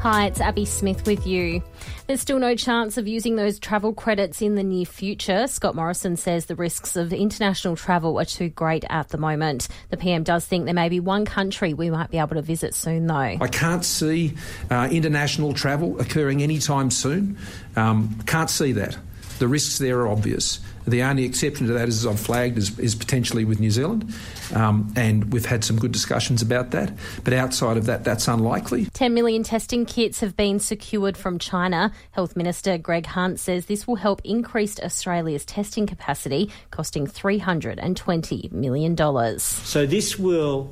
[0.00, 1.60] Hi, it's Abby Smith with you.
[2.06, 5.48] There's still no chance of using those travel credits in the near future.
[5.48, 9.66] Scott Morrison says the risks of international travel are too great at the moment.
[9.88, 12.74] The PM does think there may be one country we might be able to visit
[12.74, 13.14] soon, though.
[13.14, 14.34] I can't see
[14.70, 17.36] uh, international travel occurring anytime soon.
[17.74, 18.96] Um, can't see that.
[19.38, 20.60] The risks there are obvious.
[20.86, 24.14] The only exception to that, as I've flagged, is, is potentially with New Zealand,
[24.54, 26.92] um, and we've had some good discussions about that.
[27.24, 28.86] But outside of that, that's unlikely.
[28.92, 31.90] 10 million testing kits have been secured from China.
[32.10, 39.38] Health Minister Greg Hunt says this will help increase Australia's testing capacity, costing $320 million.
[39.38, 40.70] So this will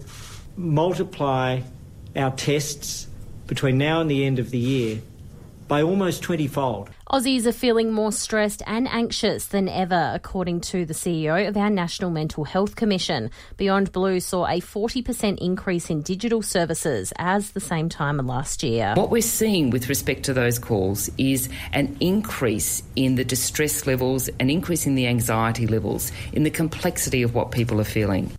[0.56, 1.62] multiply
[2.14, 3.06] our tests
[3.46, 5.00] between now and the end of the year
[5.68, 6.90] by almost 20 fold.
[7.10, 11.70] Aussies are feeling more stressed and anxious than ever, according to the CEO of our
[11.70, 13.30] National Mental Health Commission.
[13.56, 18.94] Beyond Blue saw a 40% increase in digital services as the same time last year.
[18.96, 24.28] What we're seeing with respect to those calls is an increase in the distress levels,
[24.40, 28.32] an increase in the anxiety levels, in the complexity of what people are feeling.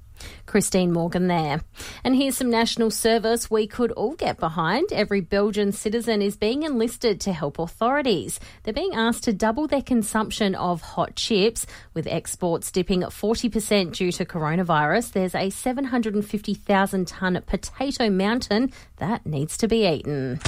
[0.54, 1.62] Christine Morgan there.
[2.04, 4.94] And here's some national service we could all get behind.
[4.94, 8.40] Every Belgian citizen is being enlisted to help authorities.
[8.62, 11.66] They're being asked to double their consumption of hot chips,
[11.96, 15.14] with exports dipping 40% due to coronavirus.
[15.14, 20.40] There's a 750,000 tonne potato mountain that needs to be eaten.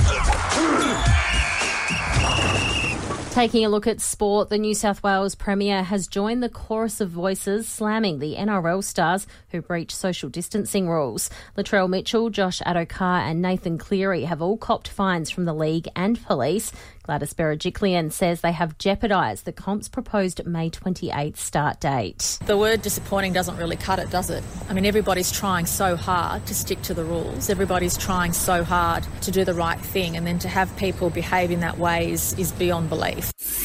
[3.36, 7.09] Taking a look at sport, the New South Wales Premier has joined the chorus of
[7.09, 11.30] voices slamming the NRL stars who breach social distancing rules.
[11.58, 16.23] Latrell Mitchell, Josh Addo-Carr and Nathan Cleary have all copped fines from the league and
[16.23, 16.72] police.
[17.03, 22.39] Gladys Berejiklian says they have jeopardised the comp's proposed May 28th start date.
[22.45, 24.44] The word disappointing doesn't really cut it, does it?
[24.70, 27.49] I mean, everybody's trying so hard to stick to the rules.
[27.49, 31.52] Everybody's trying so hard to do the right thing, and then to have people behave
[31.52, 33.64] in that way is, is beyond belief life.